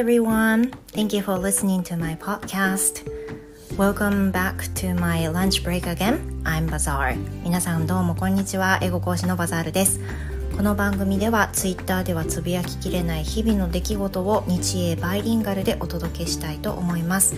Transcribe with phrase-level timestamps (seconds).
[0.00, 0.72] everyone.
[0.94, 3.06] Thank you for listening to my podcast.
[3.76, 6.40] Welcome back to my lunch break again.
[6.42, 7.18] I'm Bazaar.
[7.44, 8.78] 皆さんどうもこんにちは。
[8.80, 10.00] 英語講師のバザールです。
[10.56, 17.34] この番組では Twitter ではつぶやききれない日々の出来事を日英バイリンガルでお届けしたいと思います。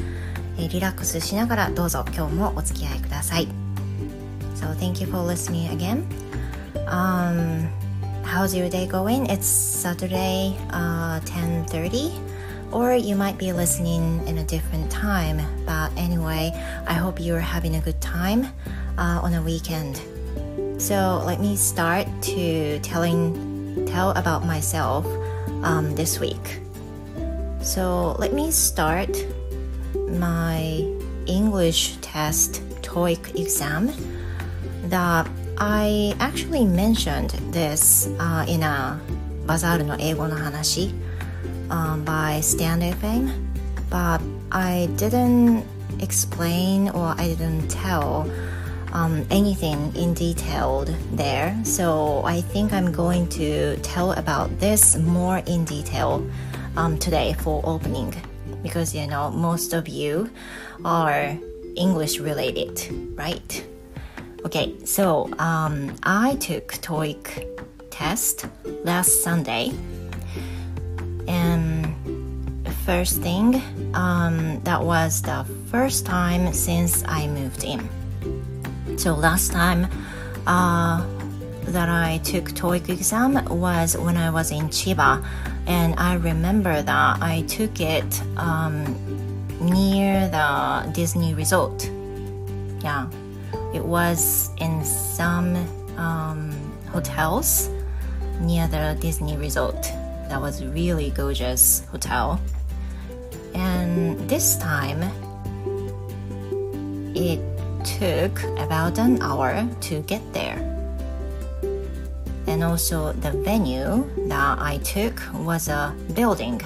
[0.56, 3.48] えリラックスしながらどうぞ今日もお付き合いください。
[4.54, 6.04] So thank you for listening again.
[6.86, 7.66] Um,
[8.22, 9.26] how's your day going?
[9.26, 12.31] It's Saturday, uh, 10:30,
[12.71, 15.41] or you might be listening in a different time.
[15.65, 16.51] But anyway,
[16.87, 18.47] I hope you're having a good time
[18.97, 20.01] uh, on a weekend.
[20.77, 25.05] So let me start to telling tell about myself
[25.63, 26.59] um, this week.
[27.61, 29.09] So let me start
[30.09, 30.85] my
[31.25, 33.91] English test TOEIC exam
[34.85, 38.99] that I actually mentioned this、uh, in a
[39.47, 40.93] バザールの英語の話、
[41.72, 43.52] um, by Stand FM
[43.92, 45.66] but I didn't
[46.00, 48.30] explain or I didn't tell
[48.94, 51.54] um, anything in detail there.
[51.62, 56.26] So I think I'm going to tell about this more in detail
[56.76, 58.14] um, today for opening
[58.62, 60.30] because you know most of you
[60.86, 61.36] are
[61.76, 62.80] English related
[63.14, 63.66] right?
[64.46, 68.46] Okay, so um, I took TOEIC test
[68.84, 69.72] last Sunday,
[72.84, 73.62] first thing,
[73.94, 77.88] um, that was the first time since I moved in.
[78.98, 79.86] So last time
[80.46, 81.06] uh,
[81.66, 85.24] that I took TOEIC exam was when I was in Chiba,
[85.66, 88.84] and I remember that I took it um,
[89.60, 91.88] near the Disney Resort.
[92.82, 93.08] Yeah.
[93.72, 95.56] It was in some
[95.96, 96.50] um,
[96.90, 97.70] hotels
[98.40, 99.82] near the Disney Resort.
[100.28, 102.40] That was really gorgeous hotel.
[103.54, 105.02] And this time,
[107.14, 107.40] it
[107.84, 110.58] took about an hour to get there.
[112.46, 116.60] And also, the venue that I took was a building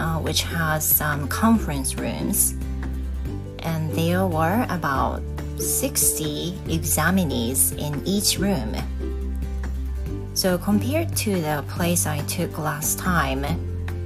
[0.00, 2.54] uh, which has some conference rooms.
[3.60, 5.22] And there were about
[5.58, 8.74] 60 examinees in each room.
[10.34, 13.44] So, compared to the place I took last time,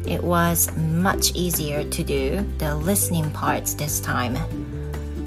[0.06, 4.36] it was much easier to do the listening parts this time.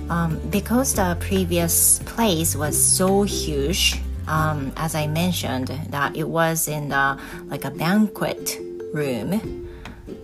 [0.09, 6.67] Um, because the previous place was so huge, um, as I mentioned, that it was
[6.67, 8.57] in the like a banquet
[8.93, 9.67] room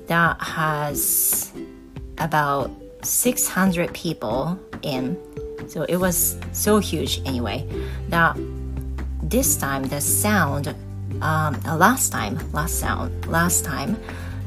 [0.08, 1.52] that has
[2.18, 2.72] about
[3.02, 5.18] 600 people in
[5.68, 7.68] so it was so huge anyway
[8.10, 8.36] that
[9.22, 10.76] this time the sound
[11.22, 13.98] um, last time last sound last time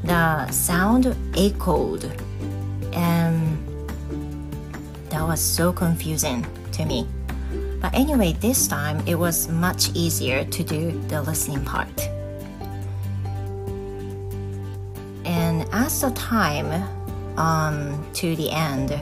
[0.03, 2.05] the sound echoed
[2.93, 3.57] and
[5.09, 7.07] that was so confusing to me
[7.81, 12.09] but anyway this time it was much easier to do the listening part
[15.25, 16.71] and as the time
[17.37, 18.99] um, to the end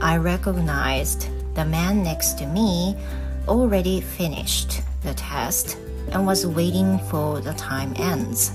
[0.00, 2.96] i recognized the man next to me
[3.48, 5.78] already finished the test
[6.10, 8.52] and was waiting for the time ends.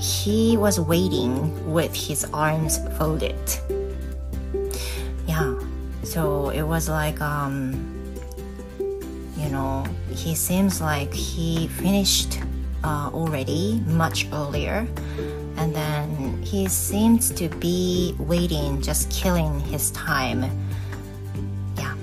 [0.00, 3.36] He was waiting with his arms folded.
[5.28, 5.60] Yeah,
[6.02, 7.76] so it was like, um,
[9.36, 12.40] you know, he seems like he finished
[12.82, 14.88] uh, already much earlier.
[15.58, 20.44] And then he seems to be waiting, just killing his time
[21.76, 21.94] Yeah,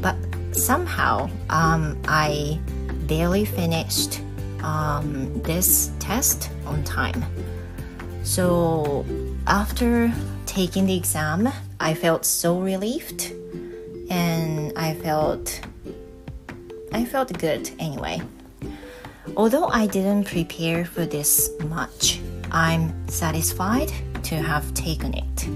[0.00, 0.14] but
[0.52, 2.60] somehow um, I
[3.08, 4.20] barely finished
[4.62, 7.24] um, this test on time.
[8.22, 9.04] So
[9.46, 10.12] after
[10.46, 13.32] taking the exam, I felt so relieved
[14.10, 15.60] and I felt
[16.92, 18.22] I felt good anyway.
[19.36, 22.20] Although I didn't prepare for this much,
[22.50, 23.92] I'm satisfied
[24.24, 25.48] to have taken it.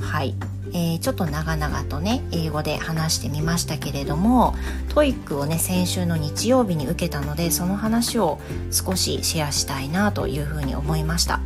[0.00, 0.51] はい。
[0.74, 4.54] えー、ちょっと長々とね英語で話してみましたけれども
[4.88, 8.40] TOEIC をね先週の日曜日に受けたのでその話を
[8.70, 11.40] 少しシェアしたいなというふうに思いました。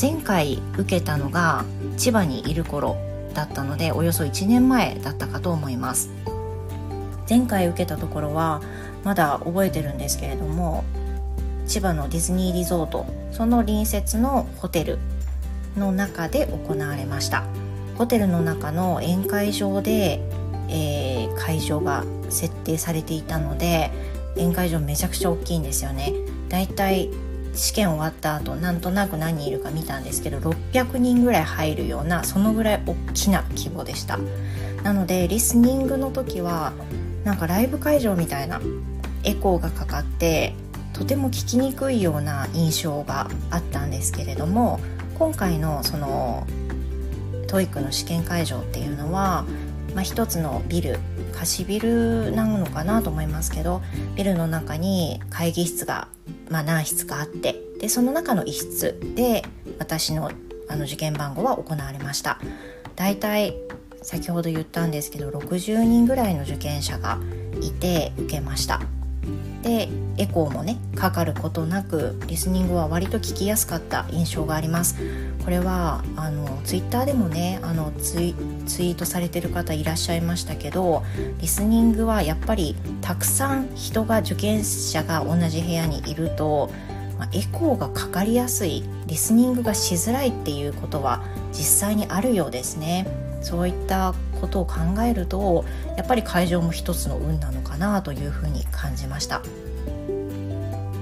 [0.00, 1.64] 前回受けたのが
[1.96, 2.96] 千葉にいる頃
[3.34, 6.10] だったのでおよそ1年前だったかと思います。
[7.28, 8.62] 前回受けたところは
[9.04, 10.84] まだ覚えてるんですけれども
[11.66, 14.98] 千葉のディズニーリゾートその隣接のホテル
[15.76, 17.44] の中で行われました。
[17.98, 20.20] ホテルの中の宴会場で、
[20.68, 23.90] えー、会場が設定されていたので
[24.36, 26.12] 宴会場めちゃくちゃ大きいんですよね。
[26.48, 27.10] だいたい
[27.54, 34.18] 試験終わった後なんとなく何人いるか見たんですけど600人ぐらい入るようなそのぐらい大きな規模でした。
[34.84, 36.72] なのでリスニングの時は
[37.24, 38.60] なんかライブ会場みたいな
[39.24, 40.54] エコーがかかって
[40.92, 44.78] とても聞きにくいような印象があったんですけれども
[45.18, 46.46] 今回のその
[47.48, 49.44] TOEIC の試験会場っていうのは、
[49.94, 50.98] まあ、一つのビル
[51.32, 53.82] 貸しビルなのかなと思いますけど
[54.14, 56.08] ビルの中に会議室が、
[56.50, 59.42] まあ、何室かあってでその中の一室で
[59.78, 60.30] 私の
[60.70, 62.38] あの受験番号は行われました。
[62.94, 63.54] だいたい
[64.02, 67.18] 先ほど言ったんですけど60人ぐらいの受験者が
[67.62, 68.82] いて受けました。
[69.68, 74.96] でエコーもねかかることなくリスニングは割と聞きやすかった印象があります。
[75.44, 81.02] これはあのツイッターでもねあのツイートされてる方いらっしゃいましたけど
[81.40, 86.70] リスニングはやっぱりたくさん人が受験者が同じ部屋にいると、
[87.18, 91.22] まあ、エコーがかかりやすいリスニングがしづらいっていうことは
[91.52, 93.06] 実際にあるようですね。
[93.40, 94.74] そういったことを考
[95.06, 95.64] えると
[95.96, 99.42] やっぱり会場も一つの運なのかなというふうに感じました。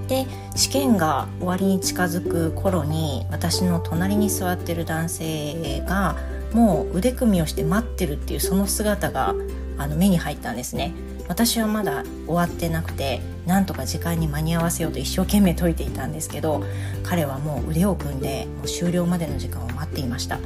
[0.09, 0.25] で
[0.55, 6.17] 試験が終わりに近づく頃に私の隣に座ってる男性が
[6.53, 9.35] もう腕組みをして待ってるっていうその姿が
[9.79, 10.93] あの目に入ったんですね。
[11.29, 16.63] 私はまだ終わってなくてなんとか時間に間に合わせようと一生懸命解いていたんですけど
[17.03, 20.39] 彼はもう腕を組んでもう終了までの時間を待っていました。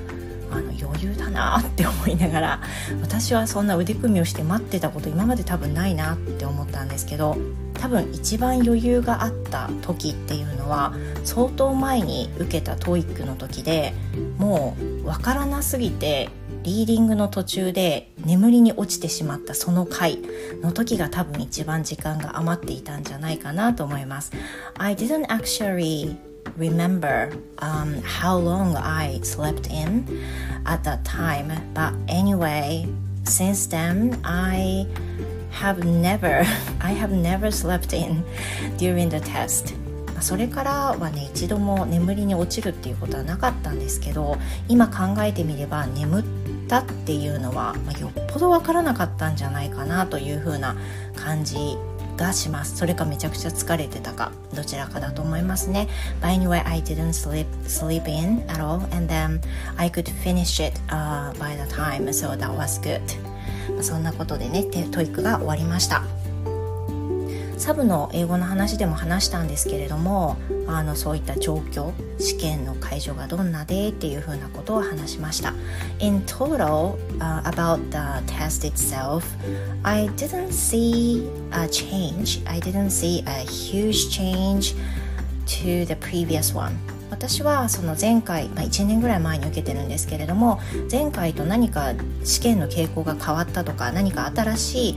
[0.50, 2.60] あの余裕だなって思いながら
[3.02, 7.36] 私はそんな腕組みをして待ってたこと今まで多分ないなって思ったんですけど
[7.74, 10.94] 多分一番余裕があった時っていうのは
[11.24, 13.94] 相当前に受けた TOEIC の時で
[14.38, 16.28] もう分からなすぎて
[16.62, 20.18] リーディングの途中で眠りに落ちてしまったその回
[20.62, 24.32] の時が多分一番時間が余っていたんじゃないかなと思います。
[24.76, 26.16] I didn't actually
[26.60, 30.04] remember um, how long I slept in
[30.66, 31.50] at that time.
[31.72, 32.86] But anyway,
[33.24, 34.86] since then, I
[35.50, 36.44] have never,
[36.80, 38.22] I have never slept in
[38.76, 39.74] during the test.
[40.20, 44.36] それからはね一度も眠りに落ちるっていうことはなかったんですけど
[44.68, 46.24] 今考えてみれば眠っ
[46.68, 50.76] たっていうのは、まあ、よっぽどわからなかったんじゃないかなというふうな
[51.16, 51.56] 感じ
[52.20, 55.88] がしますそれかめちゃくちゃ疲れてたかどちらかだと思いますね
[56.20, 59.40] But anyway I didn't sleep, sleep in at all and then
[59.76, 63.00] I could finish it、uh, by the time so that was good
[63.82, 66.02] そんなことでね TOEIC が終わりました
[67.60, 75.52] サブの英語の話でも話したんですけれどもあのそういった状況試験の会場がどんなでっていうふうなことを話しました。
[75.98, 79.24] In total、uh, about the test itself
[79.82, 82.42] I didn't see a change.
[82.48, 84.74] I didn't see a huge change
[85.44, 86.72] to the previous one.
[87.10, 90.60] 私はその前回、まあ、1年ぐらい前に受けてるんですけれども
[90.90, 91.92] 前回と何か
[92.24, 94.96] 試験の傾向が変わったとか何か新しい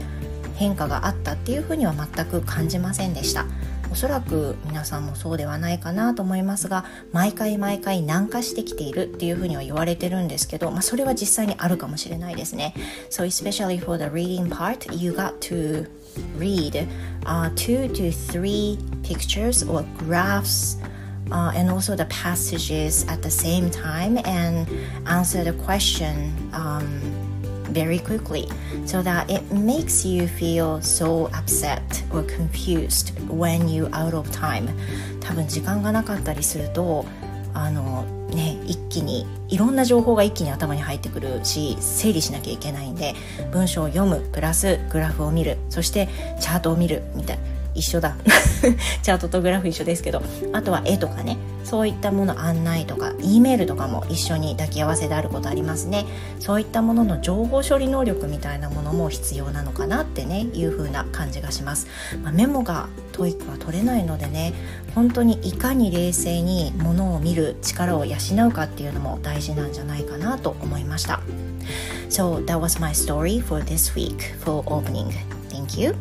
[0.54, 3.46] 変化があったっていうふうには全く感じませんでした
[3.94, 12.74] おそらく皆さんもそうではないかなと思いますが毎回毎回軟化してきているっていうふうには言われてるんですけど、まあ、それは実際にあるかもしれないですね
[13.08, 15.86] So especially for the reading part you got to
[16.38, 16.88] read、
[17.24, 20.78] uh, two to three pictures or graphs
[21.32, 24.68] Uh, and also the passages at the same time and
[25.06, 27.00] answer the question um,
[27.72, 28.48] very quickly
[28.86, 31.80] so that it makes you feel so upset
[32.12, 34.68] or confused when you out of time.
[35.20, 37.04] 多分時間がなかったりすると
[37.54, 43.14] あのね一気にいろんな情報が一気に頭に入ってくるし整理しなきゃいけないんで
[43.52, 46.08] 文章を読むプラスグラフを見るそして
[46.40, 47.53] チャートを見るみたいな。
[47.74, 48.16] 一緒だ。
[49.02, 50.22] チャートとグラフ一緒ですけど。
[50.52, 51.38] あとは絵とかね。
[51.64, 56.04] そういったもの案内とか E メールとかも一緒に抱き合わせであることありますね。
[56.38, 61.88] そういったものの情報処理能力みたいなものも必要なのかなってねいう風な感じがします、
[62.22, 64.52] まあ、メモが TOEIC は取れないのでね
[64.94, 68.16] 本当にいかに冷静にものを見る力を養
[68.48, 71.20] うかっていうのも大事なんじゃないかなと思いました。
[72.10, 75.10] So that was my story for this week for opening.
[75.48, 75.94] Thank you.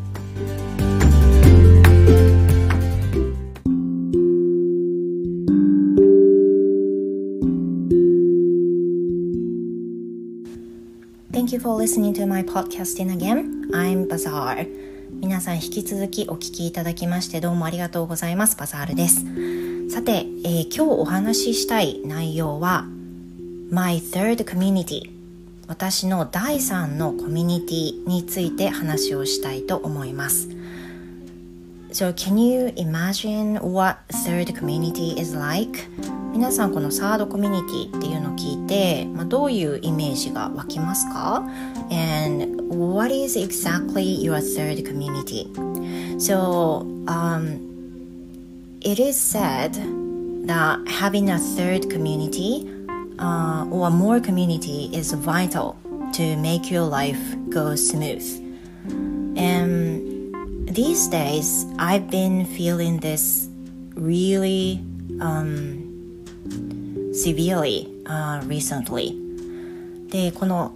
[11.53, 13.69] You for listening to my podcasting again.
[13.73, 14.67] I'm Bazaar.
[15.21, 18.57] 皆さん引き続きお聞きいただきましてどうもありがとうございます。
[18.57, 19.23] バザールです。
[19.93, 22.87] さて、えー、今日お話ししたい内容は
[23.69, 25.11] My Third Community
[25.67, 30.49] 私の第3のコミュニティについて話をしたいと思います。
[31.91, 35.87] So can you imagine what third community is like?
[36.32, 41.42] 皆さんこのサードコミュニティっていうのを聞いて、まあ、どういうイメージが湧きますか
[41.90, 45.50] And what is exactly your third community?
[46.18, 49.74] So um, it is said
[50.46, 52.66] that having a third community
[53.18, 55.76] uh, or more community is vital
[56.12, 57.18] to make your life
[57.50, 58.24] go smooth.
[59.36, 60.08] And
[60.74, 63.48] these days, I've been feeling this
[63.94, 64.80] really
[65.20, 65.81] um,
[67.13, 69.15] severely uh, recently.
[70.09, 70.73] で、この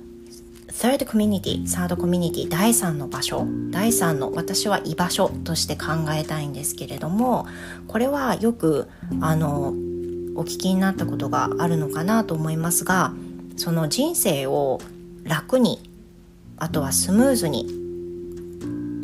[0.68, 7.48] third community、サードコミュニティ、第3の場所、第3の私は居場所として考えたいんですけれども、
[7.88, 8.88] これはよく
[9.22, 9.70] あの
[10.36, 13.14] お聞きになったことがあるのかなと思いますが、
[13.56, 14.80] その人生を
[15.24, 15.80] 楽に、
[16.58, 17.87] あとはスムーズに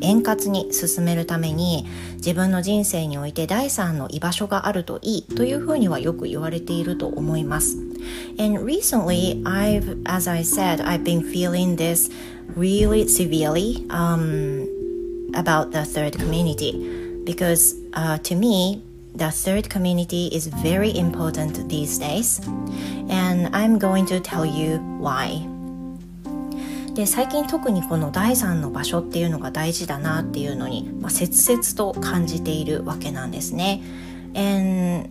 [0.03, 7.77] 円滑に進めるために自分の人生において第三の居場所があるといいというふうにはよく言われていると思います。
[8.37, 12.11] And recently, I've, as I said, I've been feeling this
[12.55, 14.67] really severely um,
[15.33, 16.73] about the third community
[17.25, 18.81] because uh, to me,
[19.15, 22.41] the third community is very important these days,
[23.09, 25.52] and I'm going to tell you why.
[26.93, 33.81] で最近特にこの第三の場所っていうのが大事だなっていうのに、まあ、切々と感じているわけなんですね。
[34.35, 35.09] And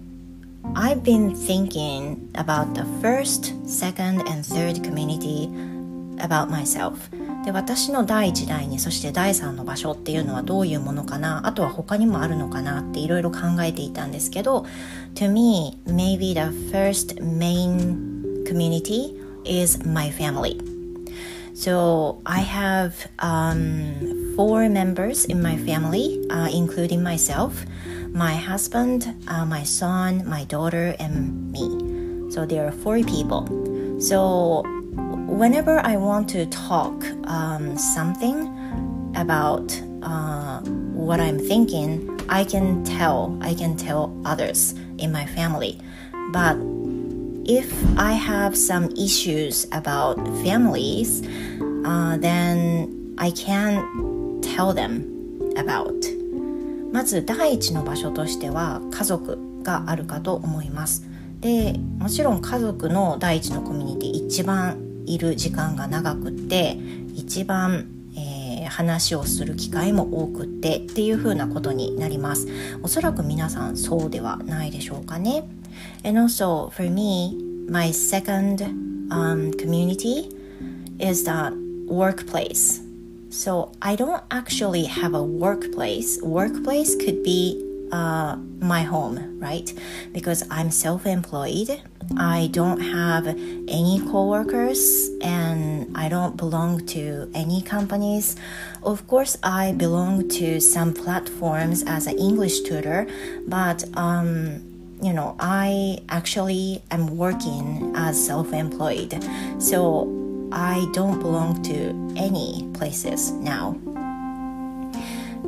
[0.74, 5.48] I've been thinking about the first, second, and third community
[6.18, 6.94] about myself.
[7.44, 14.64] で私の第一第二そして第三の場所っていうのはどういうものかなあとは他にもあるのかなっていろいろ考えていたんですけど
[15.16, 20.71] To me, maybe the first main community is my family
[21.62, 27.64] So I have um, four members in my family, uh, including myself,
[28.08, 32.32] my husband, uh, my son, my daughter, and me.
[32.32, 33.46] So there are four people.
[34.00, 34.64] So
[35.30, 38.50] whenever I want to talk um, something
[39.14, 39.70] about
[40.02, 40.62] uh,
[40.98, 45.78] what I'm thinking, I can tell, I can tell others in my family.
[46.32, 46.58] But
[47.44, 51.22] if I have some issues about families,
[51.84, 55.06] uh, then I can tell them
[55.56, 55.92] about.
[56.92, 61.04] まず第一の場所としては家族があるかと思います。
[61.40, 66.76] でもちろん家族の第一のコミュニティ一番いる時間が長くって
[67.14, 72.46] 一番、え、話をする機会も多くってっていう風なことになります。
[72.82, 75.44] おそらく皆さんそうではないでしょうかね。
[76.04, 77.36] And also for me
[77.68, 78.62] my second
[79.10, 80.28] um, community
[80.98, 82.80] is the workplace.
[83.30, 86.20] So I don't actually have a workplace.
[86.22, 89.72] Workplace could be uh, my home, right?
[90.12, 91.80] Because I'm self employed.
[92.16, 98.36] I don't have any coworkers and I don't belong to any companies.
[98.82, 103.06] Of course, I belong to some platforms as an English tutor,
[103.46, 104.71] but um,
[105.02, 109.12] you know, I actually am working as self employed.
[109.58, 110.08] So
[110.52, 113.76] I don't belong to any places now.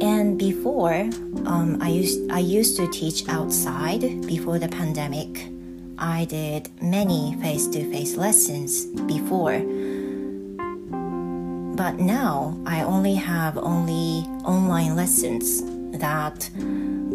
[0.00, 1.08] And before,
[1.46, 5.49] um, I used I used to teach outside before the pandemic.
[5.96, 9.61] I did many face-to-face lessons before.
[11.76, 15.62] But now I only have only online lessons
[15.99, 16.50] that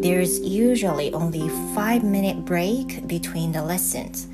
[0.01, 4.27] there's usually only 5 minute break between the lessons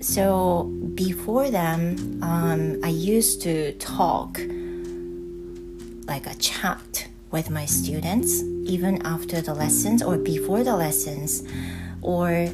[0.00, 4.40] so before them, um, I used to talk
[6.06, 11.44] like a chat with my students, even after the lessons or before the lessons,
[12.00, 12.48] or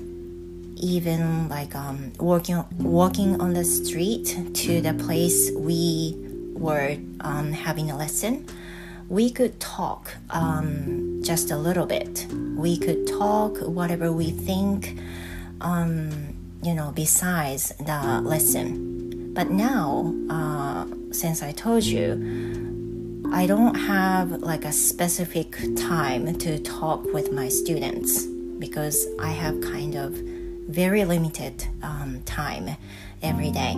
[0.76, 6.16] even like um, walking walking on the street to the place we
[6.52, 8.44] were um, having a lesson.
[9.08, 12.27] We could talk um, just a little bit.
[12.55, 14.97] We could talk whatever we think.
[15.61, 16.31] Um,
[16.63, 19.33] you know, besides the lesson.
[19.33, 26.59] But now, uh, since I told you, I don't have like a specific time to
[26.59, 28.25] talk with my students
[28.59, 30.11] because I have kind of
[30.67, 32.75] very limited um, time
[33.21, 33.75] every day.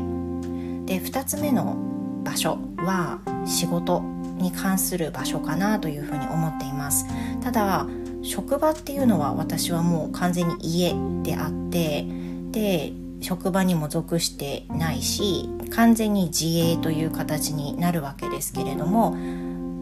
[0.86, 1.78] で2つ目の
[2.26, 4.04] 場所は仕事
[4.39, 7.07] に関する場所かなというふうに思っています。
[7.43, 7.87] ただ
[8.23, 12.05] 職場っていうのは私はもう完全に家であって
[12.51, 19.17] で職場にも属してないし完全に自営という形になるわけですけれども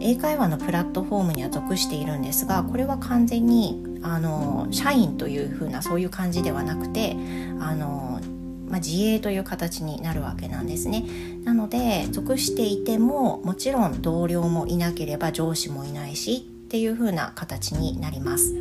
[0.01, 7.17] 英会話のプラットフォームには属しているんですがこれは完全にあの社員というふうなそういう感じではなくて
[7.61, 8.21] あの、
[8.69, 11.05] まあ、自営という形になるわけなんですね。
[11.45, 18.55] なので属していてももちろん同僚もいなければ上司もいないしっていうふうな形になります。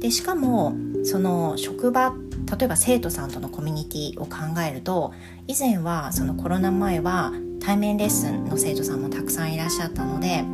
[0.00, 0.74] でしかも
[1.04, 2.14] その職場
[2.58, 5.14] 例えば生徒さんとのコミュニティを考えると
[5.46, 10.44] 以前はそのコロナ前は対面レッスンの生徒さんもたくさんいらっしゃったので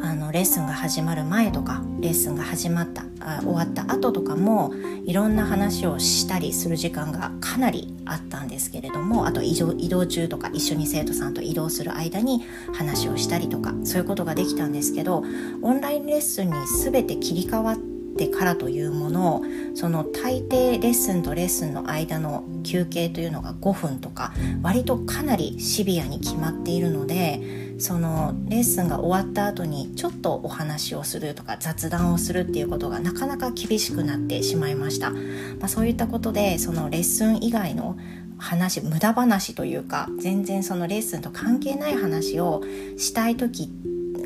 [0.00, 4.72] あのレッスンが始まる前とかレッスンが始まったあ終わった後とかも
[5.04, 15.24] いろんな話をしたりする時間がかなりあったんですけれどもあと移動移動中とか一緒に生徒さんと移動する間に話をしたりとかそういうことができたんですけど
[15.62, 17.87] オンラインレッスンに全て切り替わって
[18.26, 19.42] からというもの
[19.74, 24.32] その大抵レッスンとレッスンの間の休憩というのが5分とか
[24.62, 35.18] 割とかなりシビアに決まっているのでそのレッスンが終わった後にちょっとお話をするとか雑談をするっていうことがなかなか厳しくなってしまいました、ま
[35.62, 37.96] あ、そういったことでそのレッスン以外の
[38.38, 42.62] 話無駄話というか全然そのレッスンと関係ない話を
[42.96, 43.68] したい時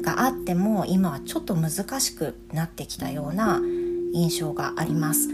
[0.02, 3.60] があっても今はちょっと難しくなってきたような
[4.12, 5.28] 印象があります。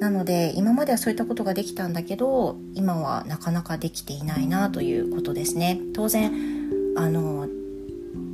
[0.00, 5.80] なので今まではそういったことができたんだけど今はなかなかできていないなということですね。
[5.92, 6.32] 当然
[6.96, 7.48] あの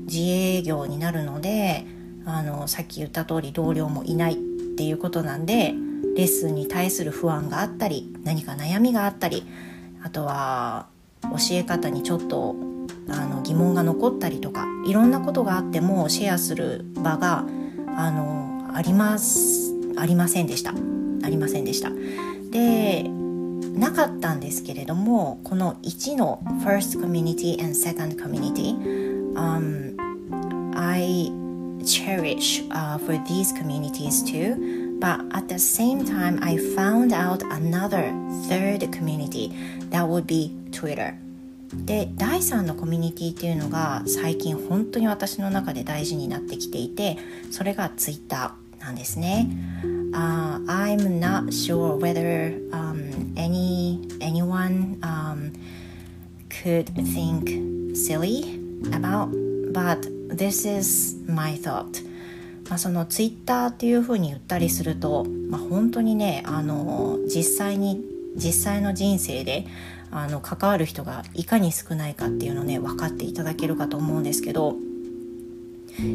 [0.06, 1.86] 自営業になるので
[2.26, 4.36] あのさっき言った通り同僚もいないっ
[4.76, 5.74] ていうことなんで
[6.16, 9.44] レッスンに対する不安があったり何か悩みがあったり
[10.02, 10.86] あとは
[11.22, 12.54] 教え方にちょっと
[13.08, 17.44] あの疑問が残ったりとかいろんなことがあってもシェアする場が
[17.96, 18.43] あの
[18.74, 21.90] ありますありませんでしたありませんでした
[22.50, 28.76] でなかったんですけれどもこの1の first community and second community、
[29.34, 29.96] um,
[30.76, 31.30] I
[31.82, 38.12] cherish、uh, for these communities too but at the same time I found out another
[38.48, 39.52] third community
[39.90, 41.14] that would be Twitter
[41.74, 47.18] で第3のコミュニティっていうのが最近本当に私の中で大事になってきていて
[47.50, 49.48] それが Twitter なんですね。
[50.12, 55.52] Uh, I'm not sure whether um, any anyone um,
[56.48, 58.60] could think silly
[58.92, 59.30] about,
[59.72, 62.04] but this is my thought.
[62.68, 68.02] まあ、そのツイッターっていうふうに言ったりすると、まあ、本当にねあの実際に
[68.36, 69.66] 実際の人生で
[70.10, 74.76] あの関わる人がいかに少ないかっていうのをね分かっていただけるかと思うんですけど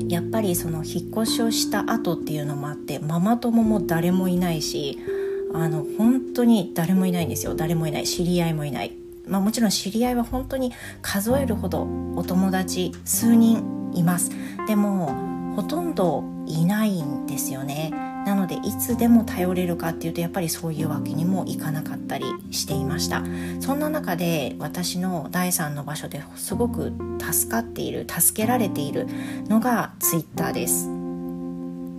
[0.08, 5.00] やっぱりその引っ越しをした後っていうのもあってママ友も誰もいないし
[5.54, 7.56] あの本当に誰もいないんですよ。
[7.56, 8.06] 誰もいない。
[8.06, 8.94] 知り合いもいない、
[9.28, 14.32] まあ、もちろん知り合いは本当に数えるほどお友達数人います。
[14.68, 18.09] でもほとんどいないんですよね。
[18.26, 23.24] なのでいつでも頼れるかっていうとやっぱりそういうわけにもいかなかったりしていました
[23.60, 29.08] そんな中で私の第3の場所ですごく助かっている助けられている
[29.48, 30.88] のが Twitter です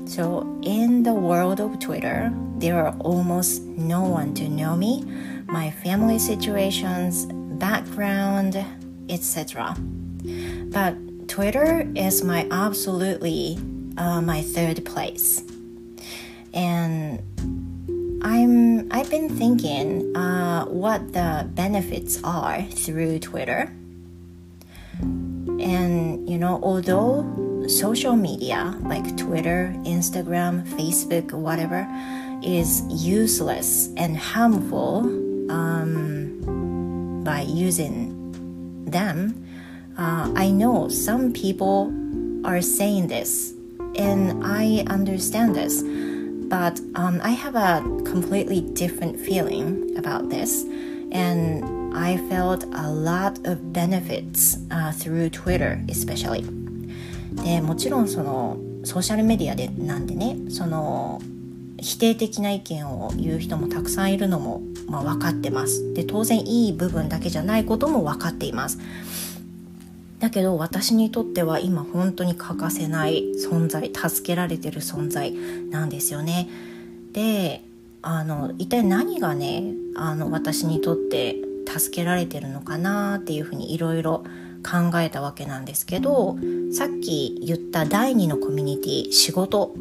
[0.06, 5.04] So in the world of Twitter there are almost no one to know me
[5.46, 7.26] my family situations
[7.59, 8.64] background
[9.09, 9.76] etc
[10.70, 10.96] but
[11.28, 13.56] Twitter is my absolutely
[13.96, 15.44] uh, my third place
[16.52, 17.22] and
[18.22, 23.72] I'm I've been thinking uh, what the benefits are through Twitter.
[25.00, 27.24] And you know, although
[27.66, 31.88] social media like Twitter, Instagram, Facebook, whatever,
[32.42, 35.00] is useless and harmful
[35.50, 39.46] um, by using them,
[39.96, 41.92] uh, I know some people
[42.44, 43.54] are saying this,
[43.96, 45.82] and I understand this
[46.50, 50.64] but um, I have a completely different feeling about this,
[51.12, 56.44] and I felt a lot of benefits、uh, through Twitter especially.
[57.44, 61.22] でもちろんそのソーシャルメディアでなんでねその
[61.78, 68.78] 否定的な意見を言う人もたくさんいるのも、まあ、分かってますで当然いい部分だけじゃないことも分かっています
[70.20, 76.48] だけど私にとっては今本当に欠かせない存在助けられてる存在なんですよね。
[77.12, 77.64] で
[78.02, 79.64] あの一体何がね
[79.96, 84.24] あの私にとって助けられてるのかなっていうふうにいろいろ
[84.62, 86.37] 考えたわけなんですけど
[86.72, 89.74] さっき言った第2のコミュニティ仕事。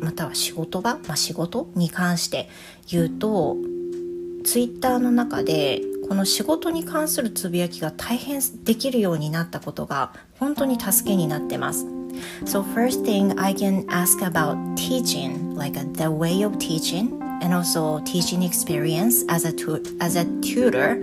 [0.00, 1.68] または仕事場、まあ、仕事？
[1.74, 2.48] に関して
[2.88, 3.56] 言うと
[4.44, 11.85] ツイッターの中でこの仕事に関するつぶやきが大変できるようになったことが本当に助けになってます。
[12.45, 18.43] So first thing I can ask about teaching, like the way of teaching and also teaching
[18.43, 19.53] experience as a,
[19.99, 21.01] as a tutor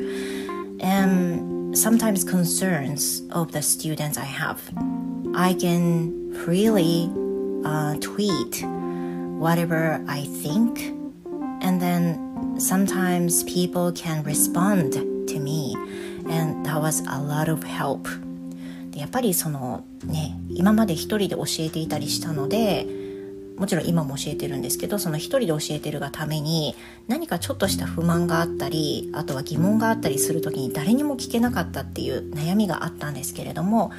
[0.80, 4.60] and sometimes concerns of the students I have.
[5.34, 7.10] I can freely
[7.64, 8.64] uh, tweet
[9.38, 10.80] whatever I think
[11.62, 12.23] and then
[12.57, 14.93] sometimes people can respond
[15.27, 15.75] to me
[16.29, 18.07] and that was a lot of help
[18.95, 22.85] やっぱりそのね今まで一人で教えていたりしたので
[23.57, 26.75] もちろん今も教えてるんですけどその一人で教えてるがために
[27.07, 33.91] 何かちょっとした不満があったりあとは疑問があったりする時に誰にも聞けなかったっていう悩みがあったんですけれども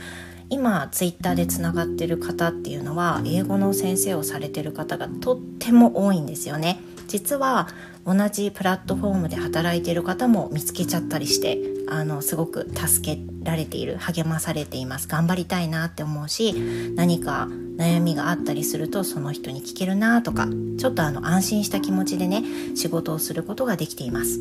[0.49, 6.81] 今ツイッターでつながってる方っていうのは英語の先生をされてる方がとっても多いんですよね。
[7.09, 7.69] 実は
[8.05, 16.53] 同じプラットフォームで働いている方も見つけちゃったりしてあのすごく助けられている励まされています頑張りたいなって思うし
[16.97, 20.47] 何か悩みがあったりするとその人に聞けるなとか
[20.79, 24.41] ちょっとあの安心した気持ちでね仕事をすることができています。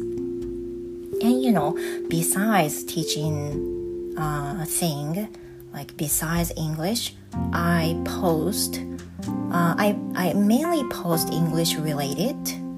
[1.21, 1.75] And you know,
[2.09, 5.27] besides teaching uh, thing,
[5.73, 7.15] like besides English,
[7.53, 8.81] I post,
[9.27, 12.35] uh, I, I mainly post English related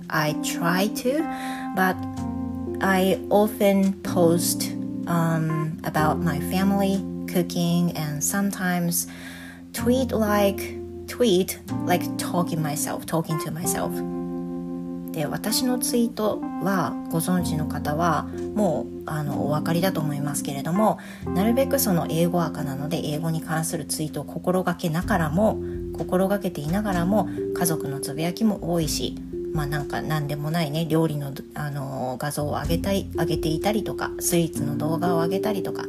[0.10, 1.20] I try to,
[1.76, 1.96] but
[2.82, 4.72] I often post
[5.08, 9.08] um, about my family, cooking, and sometimes
[9.74, 10.76] tweet like
[11.08, 13.94] tweet like talking myself, talking to myself.
[15.18, 25.60] で私のツイートはご存知の方はもうあのお分かりだと思いますけれどもなるべくその英語赤なので英語に関するツイートを心がけながらも
[25.98, 29.16] 心がけていながらも家族のつぶやきも多いし
[29.58, 35.84] まあなんか何でもないね料理の、あの画像を上げたい上げていたりとかスイーツの動画を上げたりとか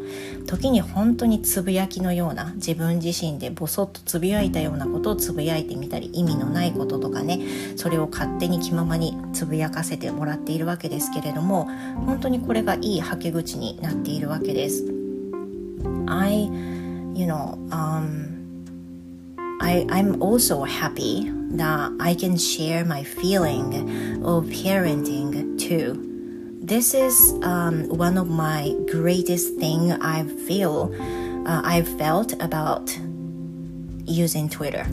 [0.47, 7.41] 時に本当につぶやきのような自分自身でボソッとつぶやいたようなことをつぶやいてみたり意味のないこととかね
[7.77, 11.69] それを勝手に気ままにつぶやかせてもらっているわけですけれども
[12.07, 14.85] 本当にこれがいいはけ口になっているわけです。
[16.07, 16.45] I,
[17.15, 18.38] you know, um,
[19.69, 26.59] I, I'm also happy that I can share my feeling of parenting too.
[26.63, 30.95] This is um, one of my greatest thing I feel
[31.47, 32.99] uh, I felt about
[34.07, 34.87] using Twitter.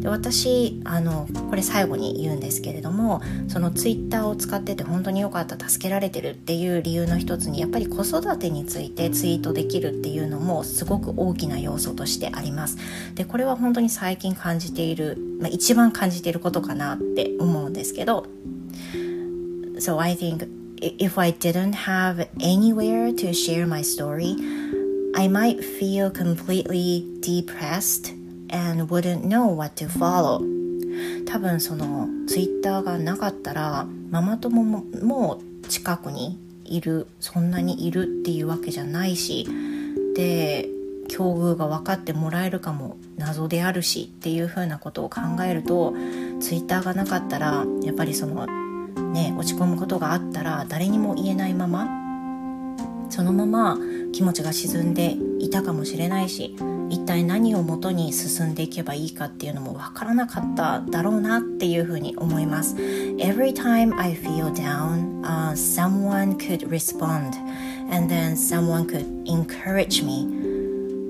[0.00, 12.78] で私あのこれ最後に言うんですけれどもそのツイッターを使ってて本当に良かった助けられてるっていう理由の一つにやっぱり子育てについてツイートできるっていうのもすごく大きな要素としてあります。
[13.14, 18.26] でこれは本当に最近感じている、まあ、一番感じていることかなって思うんですけど
[19.78, 20.48] So I think
[20.80, 24.36] if I didn't have anywhere to share my story
[25.14, 28.17] I might feel completely depressed
[28.50, 30.42] and wouldn't know what to follow.
[31.26, 39.46] 多分そのツイッターがなかったらママ友もも近くにいるそんなにいるっていうわけじゃないし
[40.14, 40.68] で
[41.08, 45.94] 境遇が分かってもらえるかも謎であるしっていうふうなことを考えると
[46.40, 48.46] ツイッターがなかったらやっぱりその
[49.12, 52.07] ね落ち込むことがあったら誰にも言えないまま
[53.10, 53.78] そのまま
[54.12, 56.54] 気持ちが沈んでいたかもしれないし
[56.90, 67.34] 一体何をもとに進んでいけばいいかっていうのもわからなかっただろうなっていうふうに思います Every time I feel down、uh, someone could respond
[67.90, 70.28] and then someone could encourage me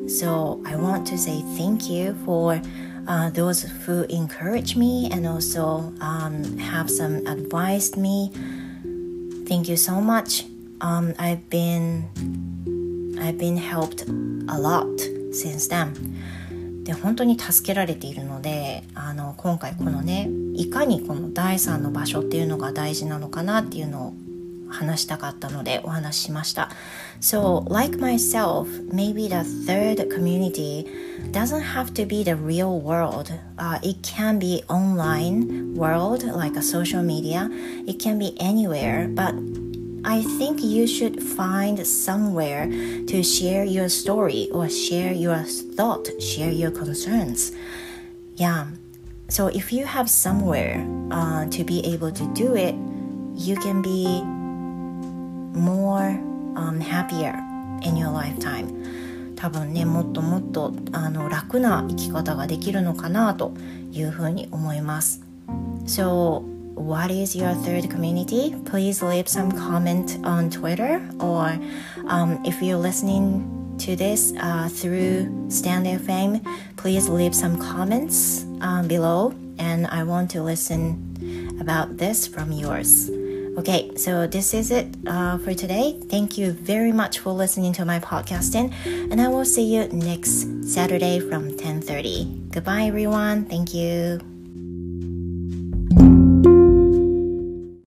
[0.09, 2.61] so I want to say thank you for
[3.07, 8.33] uh, those who encourage me and also um, have some advice me
[9.47, 10.48] thank you so much
[10.81, 12.05] um, I've been
[13.21, 14.03] I've been helped
[14.49, 14.87] a lot
[15.33, 15.95] since then
[16.85, 24.15] で本当に助けられているのであの今回このねいかにこの第三の場所っていうのが大事なのかなっていうのを
[24.71, 26.71] 話したかったのでお話ししました
[27.21, 30.87] So like myself maybe the third community
[31.33, 37.03] doesn't have to be the real world、uh, it can be online world like a social
[37.03, 37.51] media
[37.87, 39.35] it can be anywhere but
[40.06, 42.68] I think you should find somewhere
[43.08, 47.54] to share your story or share your thought, share your concerns.
[48.36, 48.68] Yeah.
[49.30, 52.76] So if you have somewhere uh, to be able to do it,
[53.36, 54.22] you can be
[55.58, 56.20] more
[56.56, 57.34] um, happier
[57.82, 58.68] in your lifetime.
[59.36, 63.54] 多分ねもっともっとあの楽な生き方ができるのかなと
[63.92, 65.22] いうふうに思います。
[65.86, 66.44] So
[66.79, 68.55] what is your third community?
[68.65, 71.59] Please leave some comment on Twitter or
[72.07, 76.45] um, if you're listening to this uh, through Stand FM,
[76.77, 83.11] please leave some comments um, below and I want to listen about this from yours.
[83.59, 85.99] Okay, so this is it uh, for today.
[86.09, 88.73] Thank you very much for listening to my podcasting,
[89.11, 92.53] and I will see you next Saturday from 10:30.
[92.53, 93.47] Goodbye, everyone.
[93.47, 94.38] Thank you.